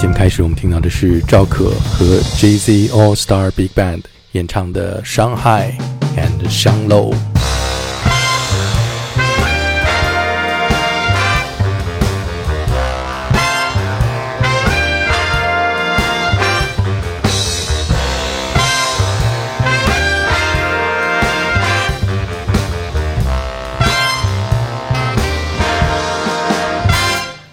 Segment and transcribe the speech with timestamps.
[0.00, 2.06] 节目开始，我们听到的是赵可和
[2.38, 4.00] Jay Z All Star Big Band
[4.32, 5.76] 演唱的《伤害》
[6.18, 7.12] and 香楼。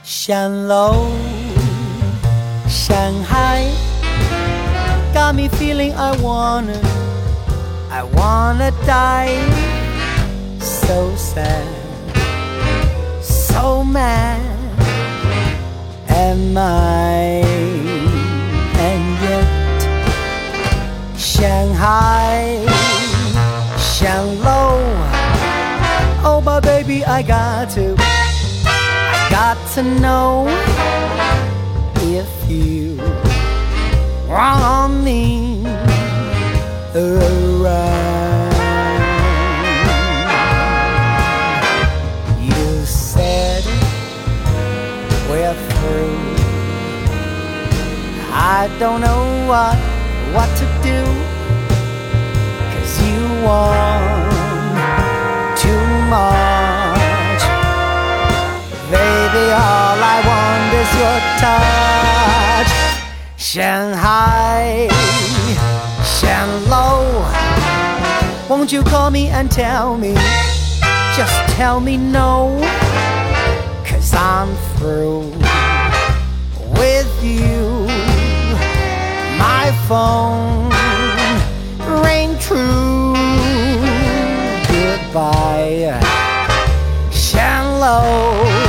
[0.05, 1.06] 香楼。
[5.27, 6.80] Got me feeling I wanna,
[7.92, 9.36] I wanna die.
[10.61, 11.67] So sad,
[13.22, 14.39] so mad
[16.08, 17.44] am I,
[18.88, 19.50] and yet
[21.20, 22.64] Shanghai,
[23.75, 24.80] Shanglow.
[26.23, 30.48] Oh, my baby, I got to, I got to know
[31.98, 33.27] if you
[35.03, 35.64] me
[36.95, 38.52] around.
[42.42, 43.64] You said
[45.30, 46.20] we're through.
[48.33, 49.78] I don't know what
[50.36, 51.00] what to do.
[52.73, 54.31] Cause you want
[55.58, 57.44] too much.
[58.92, 61.97] Baby, all I want is your touch.
[63.50, 64.90] Shanghai,
[66.03, 67.23] Shanglow.
[68.50, 70.14] Won't you call me and tell me?
[71.16, 72.60] Just tell me no.
[73.86, 75.32] Cause I'm through
[76.77, 77.88] with you.
[79.39, 80.70] My phone
[82.04, 83.14] rang true.
[84.67, 86.02] Goodbye,
[87.11, 87.14] Shanglow.
[87.14, 88.67] Shanghai,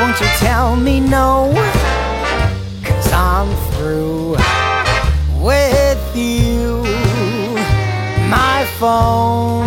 [0.00, 1.52] Won't you tell me no?
[2.82, 4.36] Cause I'm through
[5.40, 6.82] with you.
[8.28, 9.66] My phone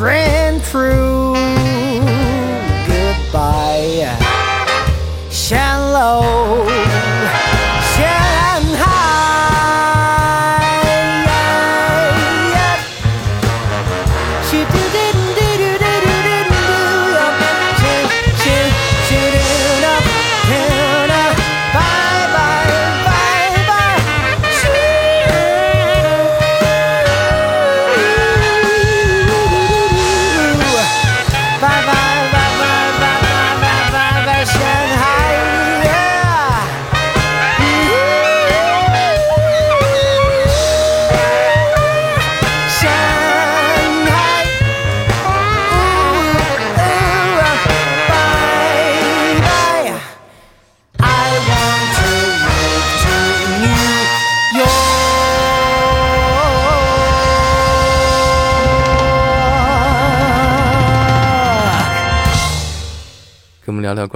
[0.00, 1.21] ran true.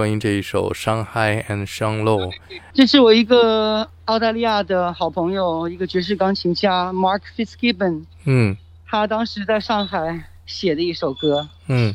[0.07, 2.31] 聊聊关于这一首《Shanghai and Shang Lo》。
[2.73, 8.55] 这是我一个澳大利亚的好朋友，一个爵士钢琴家 Mark Fitzgibbon，嗯
[8.85, 11.49] 他当时在上海写的一首歌。
[11.67, 11.93] 嗯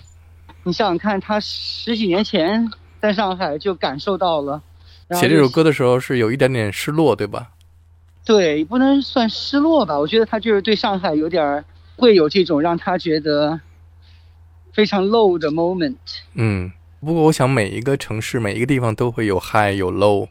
[0.64, 2.70] 你想想看，他十几年前
[3.00, 4.62] 在上海就感受到了，
[5.12, 7.52] 写这首歌的时候是有一点点失落，对吧？
[8.24, 9.98] 对，不能算失落吧？
[9.98, 11.64] 我觉得他就是对上海有点儿
[11.96, 13.58] 会有这种让他觉得
[14.72, 15.96] 非常 low 的 moment。
[16.34, 16.70] 嗯，
[17.04, 20.28] 不过我想每一个城市，每一个地方都会有 high 有 low。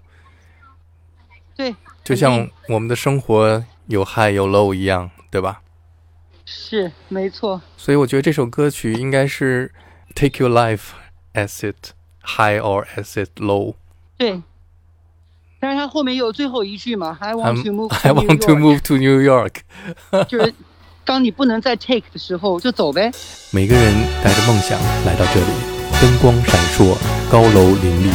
[1.56, 5.62] 对，就像我们的生活有 high 有 low 一样，对吧？
[6.46, 7.62] 是，没错。
[7.76, 9.74] 所以我觉得这首歌曲应该是
[10.16, 10.92] take your life
[11.34, 11.92] as it
[12.24, 13.76] high or as it low。
[14.18, 14.42] 对。
[15.60, 19.58] 但是他后面有最后一句嘛，i want to move i want to move to New York。
[20.28, 20.54] 就是
[21.06, 23.12] 当你不能再 take 的时候就走呗。
[23.52, 25.71] 每个人带着梦想来到这里。
[26.01, 26.97] 灯光闪烁，
[27.31, 28.11] 高楼林立，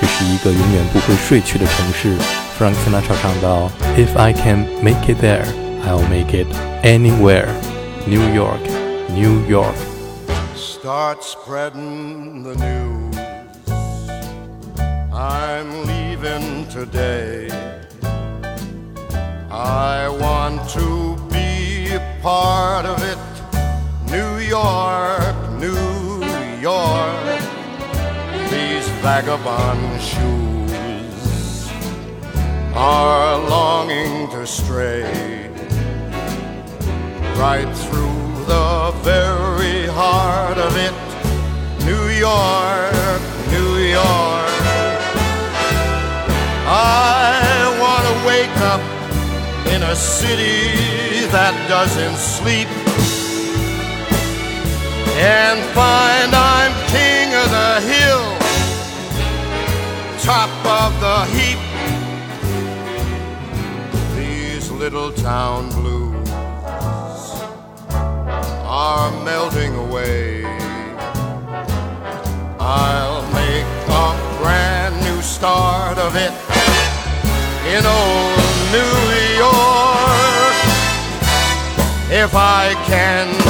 [0.00, 2.16] 这是一个永远不会睡去的城市。
[2.58, 5.46] Frank Sinatra 唱到：“If I can make it there,
[5.86, 6.46] I'll make it
[6.82, 7.48] anywhere.
[8.06, 8.60] New York,
[9.14, 9.74] New York。
[10.54, 13.16] Start spreading the news.
[15.12, 17.48] I'm leaving today.
[19.50, 23.18] I want to be a part of it.
[24.10, 25.95] New York, New
[26.67, 27.39] York.
[28.51, 31.69] These vagabond shoes
[32.75, 35.47] are longing to stray
[37.43, 38.23] right through
[38.53, 40.95] the very heart of it.
[41.89, 43.21] New York,
[43.55, 44.55] New York.
[46.67, 47.31] I
[47.83, 48.83] want to wake up
[49.73, 52.67] in a city that doesn't sleep
[55.17, 56.36] and find
[60.27, 60.49] top
[60.83, 61.59] of the heap.
[64.17, 66.29] These little town blues
[68.65, 70.43] are melting away.
[72.59, 73.67] I'll make
[74.03, 74.07] a
[74.41, 76.33] brand new start of it
[77.73, 78.37] in old
[78.75, 78.97] New
[79.45, 80.57] York.
[82.11, 83.46] If I can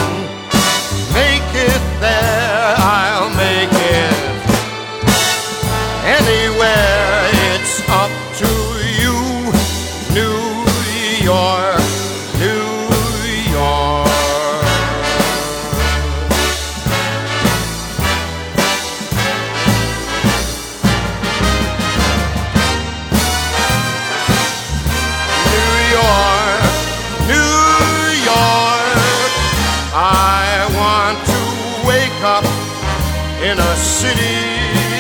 [33.98, 34.38] city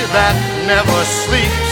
[0.10, 0.34] that
[0.66, 1.67] never sleeps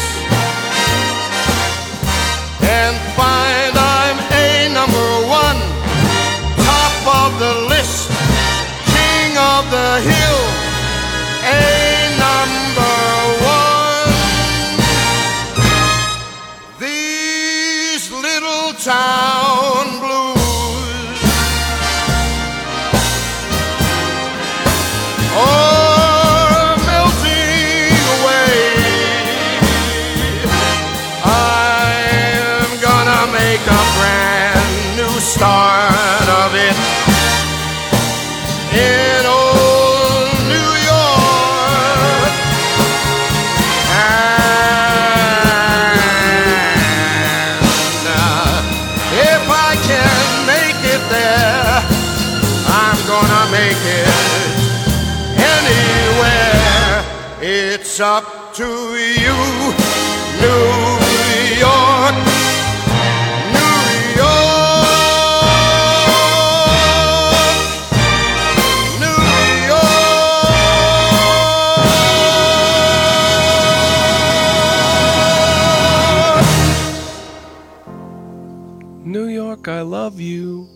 [79.06, 80.68] New York, I love you,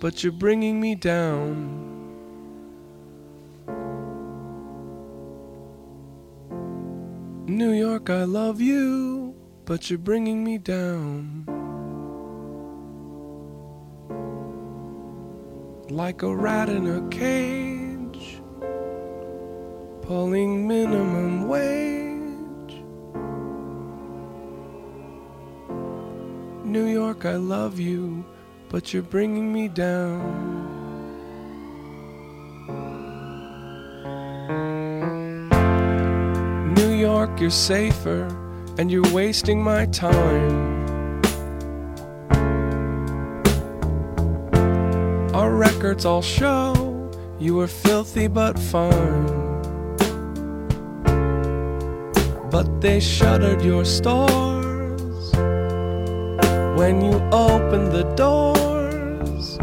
[0.00, 1.86] but you're bringing me down.
[7.46, 9.32] New York, I love you,
[9.64, 11.44] but you're bringing me down.
[15.88, 18.40] Like a rat in a cage,
[20.02, 21.97] pulling minimum wage.
[26.68, 28.26] New York, I love you,
[28.68, 30.20] but you're bringing me down.
[36.74, 38.28] New York, you're safer
[38.76, 41.22] and you're wasting my time.
[45.34, 49.26] Our records all show you were filthy but fine.
[52.50, 54.47] But they shuttered your stores
[56.78, 59.56] when you open the doors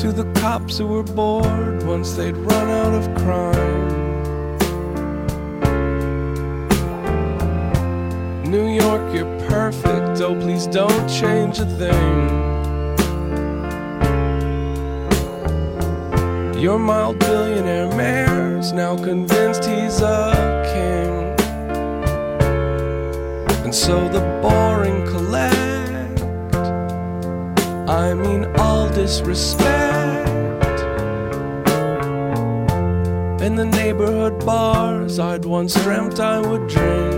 [0.00, 3.88] to the cops who were bored once they'd run out of crime.
[8.50, 10.22] New York, you're perfect.
[10.22, 12.30] Oh, please don't change a thing.
[16.58, 20.32] Your mild billionaire mayor's now convinced he's a
[20.72, 21.21] king.
[23.72, 26.20] And so the boring collect.
[27.88, 30.28] I mean, all disrespect.
[33.40, 37.14] In the neighborhood bars I'd once dreamt I would drink.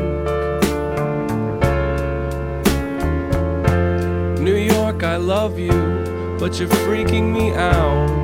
[4.39, 5.73] New York, I love you,
[6.39, 8.24] but you're freaking me out.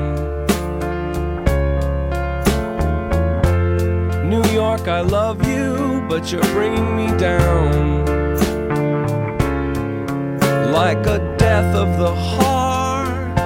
[4.91, 8.05] I love you, but you're bringing me down.
[10.73, 13.37] Like a death of the heart.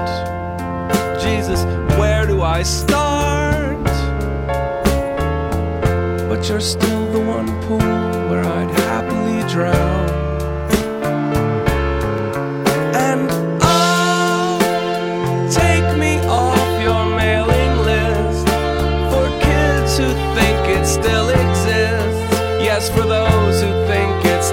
[1.22, 1.64] Jesus,
[2.00, 3.84] where do I start?
[6.28, 7.78] But you're still the one pool
[8.30, 10.25] where I'd happily drown.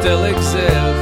[0.02, 1.01] Still exists.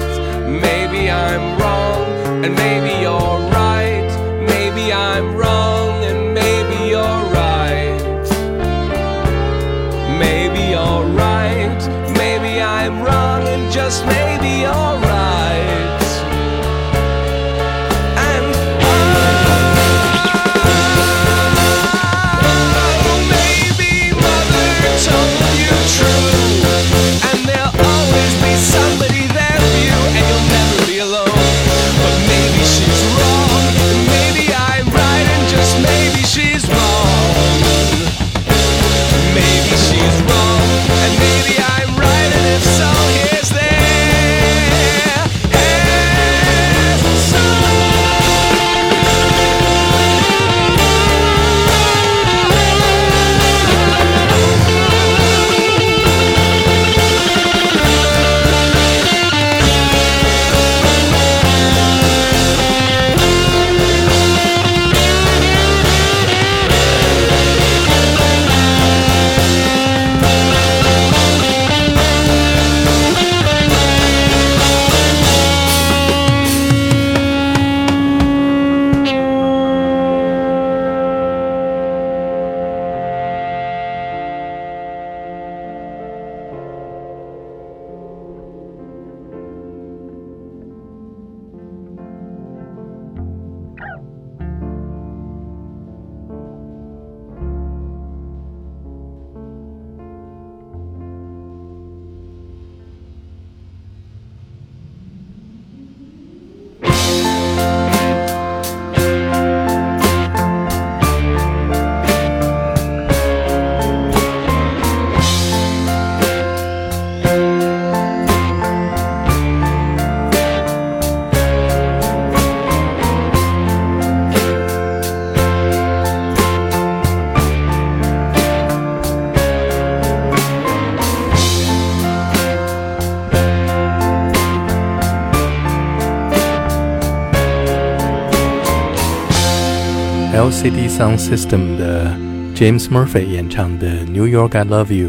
[140.62, 142.10] CD Sound System 的
[142.54, 145.08] James Murphy 演唱的《New York I Love You》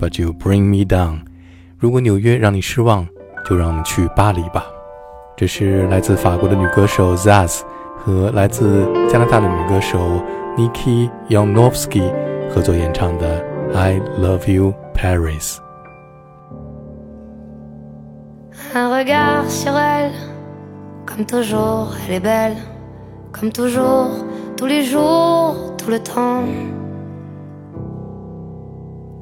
[0.00, 1.20] ，But You Bring Me Down。
[1.78, 3.06] 如果纽约让你失望，
[3.48, 4.64] 就让我们去巴黎吧。
[5.36, 7.60] 这是来自法国的女歌手 Zaz
[7.96, 10.20] 和来自加拿大的女歌手
[10.56, 12.12] Niki Yonovsky
[12.52, 13.40] 合作演唱的
[13.76, 15.58] 《I Love You Paris》。
[18.74, 20.10] Un regard sur elle,
[21.06, 22.56] comme toujours, elle est belle,
[23.30, 24.08] comme toujours,
[24.60, 26.44] tous les jours, tout le temps.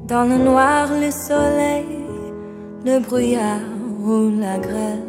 [0.05, 1.85] Dans le noir, le soleil,
[2.85, 3.61] le brouillard
[4.03, 4.99] ou la grêle.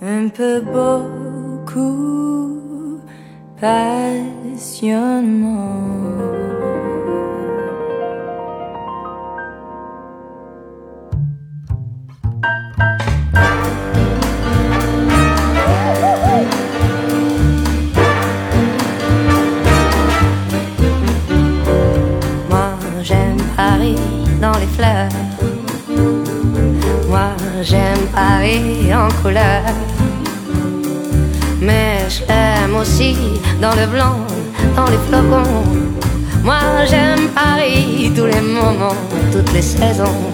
[0.00, 1.80] Un peu beaucoup,
[3.60, 6.45] passionnément.
[27.08, 27.30] Moi
[27.62, 29.62] j'aime Paris en couleur.
[31.60, 33.16] Mais je l'aime aussi
[33.60, 34.18] dans le blanc,
[34.76, 35.64] dans les flocons.
[36.44, 39.00] Moi j'aime Paris tous les moments,
[39.32, 40.30] toutes les saisons.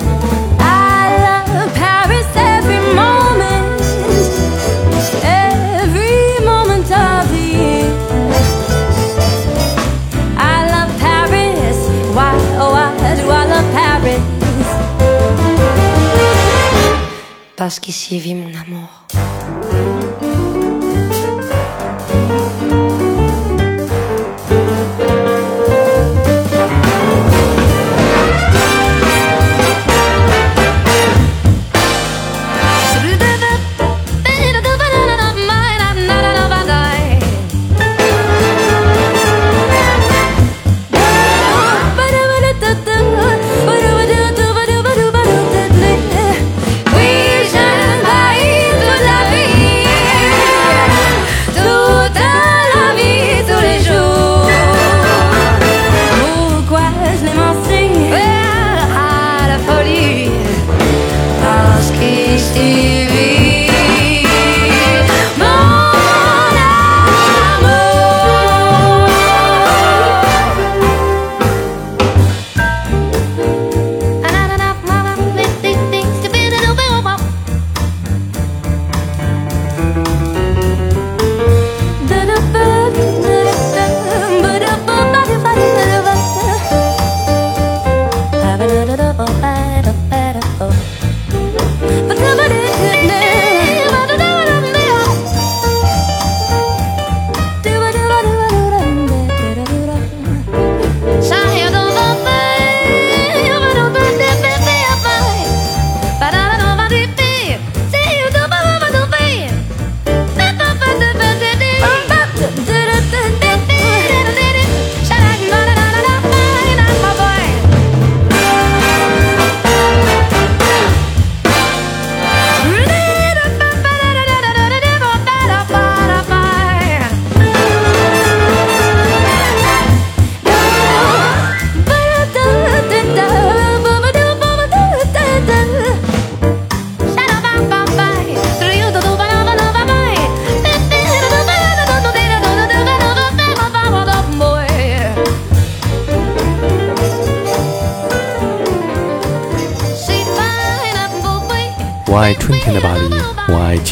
[17.70, 20.31] ce qui s'y vit, mon amour.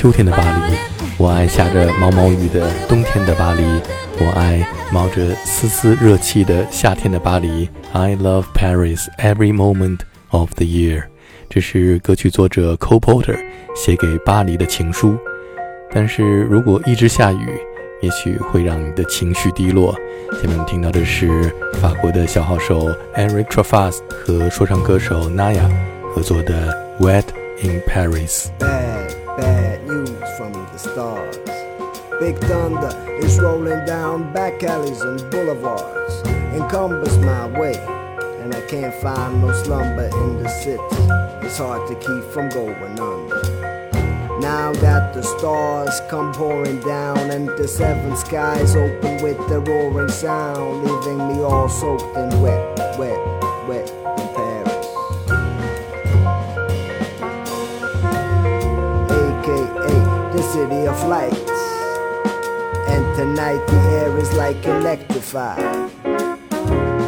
[0.00, 0.78] 秋天的巴黎，
[1.18, 3.62] 我爱下着毛毛雨的冬天的巴黎，
[4.18, 7.68] 我爱冒着丝丝热气的夏天的巴黎。
[7.92, 9.98] I love Paris every moment
[10.30, 11.02] of the year。
[11.50, 13.38] 这是歌曲作者 Cole Porter
[13.76, 15.18] 写给巴黎的情书。
[15.92, 17.50] 但是如果一直下雨，
[18.00, 19.92] 也许会让你的情绪低落。
[20.32, 25.68] 下面我们听到的是法国的小号手 Eric Truffaz 和说唱歌手 Naya
[26.14, 27.24] 合作的《Wet
[27.62, 28.46] in Paris》。
[29.40, 31.38] Bad, news from the stars.
[32.20, 36.20] Big thunder is rolling down back alleys and boulevards,
[36.52, 37.78] encompass my way,
[38.42, 41.46] and I can't find no slumber in the city.
[41.46, 44.40] It's hard to keep from going under.
[44.40, 50.10] Now that the stars come pouring down and the seven skies open with their roaring
[50.10, 53.29] sound, leaving me all soaked wet, wet, wet
[60.52, 61.38] city of lights.
[62.88, 65.62] And tonight the air is like electrified.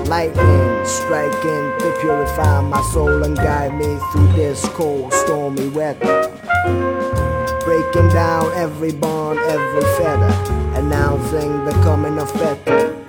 [0.07, 6.31] Lightning striking to purify my soul and guide me through this cold, stormy weather.
[7.65, 10.33] Breaking down every bond, every feather,
[10.79, 13.02] announcing the coming of better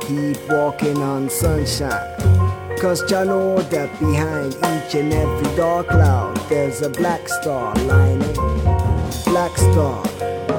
[0.00, 2.14] keep walking on sunshine.
[2.78, 8.34] Cause I know that behind each and every dark cloud there's a black star lining.
[9.24, 10.04] Black star,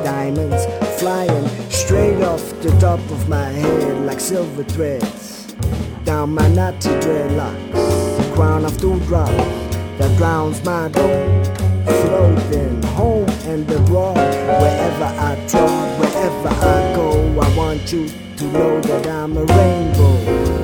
[0.03, 0.65] diamonds
[0.99, 5.53] flying straight off the top of my head like silver threads.
[6.03, 9.31] Down my natty dreadlocks, crown of dewdrops
[9.97, 11.43] that drowns my dome.
[11.85, 18.81] Floating home and abroad, wherever I trod, wherever I go, I want you to know
[18.81, 20.54] that I'm a rainbow.